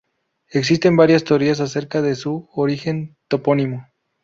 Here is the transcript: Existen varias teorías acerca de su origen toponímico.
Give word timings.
Existen 0.49 0.95
varias 0.97 1.23
teorías 1.25 1.59
acerca 1.59 2.01
de 2.01 2.15
su 2.15 2.49
origen 2.53 3.17
toponímico. 3.27 3.85